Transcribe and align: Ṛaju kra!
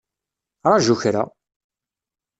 Ṛaju 0.71 0.95
kra! 1.01 1.23